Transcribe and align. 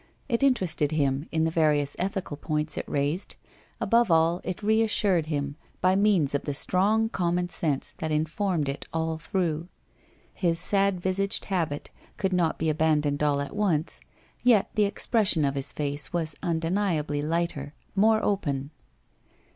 It 0.27 0.41
interested 0.41 0.91
him 0.93 1.29
in 1.31 1.43
the 1.43 1.51
various 1.51 1.95
ethical 1.99 2.35
points 2.35 2.75
it 2.75 2.89
raised, 2.89 3.35
above 3.79 4.09
all 4.09 4.41
it 4.43 4.63
reas 4.63 4.89
sured 4.91 5.27
him, 5.27 5.55
by 5.79 5.95
means 5.95 6.33
of 6.33 6.45
the 6.45 6.55
strong 6.55 7.07
commonsense 7.07 7.93
that 7.99 8.11
in 8.11 8.25
formed 8.25 8.67
it 8.67 8.87
all 8.91 9.19
through. 9.19 9.67
His 10.33 10.59
sad 10.59 10.99
visaged 10.99 11.45
habit 11.45 11.91
could 12.17 12.33
not 12.33 12.57
be 12.57 12.67
abandoned 12.67 13.21
all 13.21 13.41
at 13.41 13.55
once, 13.55 14.01
yet 14.43 14.71
the 14.73 14.85
expression 14.85 15.45
of 15.45 15.53
his 15.53 15.71
face 15.71 16.11
was 16.11 16.35
undeniably 16.41 17.21
lighter, 17.21 17.75
more 17.95 18.23
open. 18.25 18.71